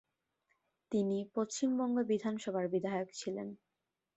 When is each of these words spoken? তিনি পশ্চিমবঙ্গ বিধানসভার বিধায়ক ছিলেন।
তিনি 0.91 1.17
পশ্চিমবঙ্গ 1.35 1.95
বিধানসভার 2.11 2.65
বিধায়ক 2.73 3.09
ছিলেন। 3.13 3.47